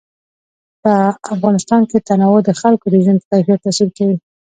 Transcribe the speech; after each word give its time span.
په 0.81 0.91
افغانستان 1.35 1.81
کې 1.89 1.97
تنوع 2.07 2.39
د 2.45 2.49
خلکو 2.61 2.85
د 2.89 2.95
ژوند 3.03 3.19
په 3.21 3.33
کیفیت 3.37 3.59
تاثیر 3.65 3.89
کوي. 3.97 4.17